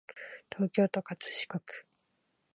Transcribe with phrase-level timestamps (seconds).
[0.49, 1.85] 東京都葛飾区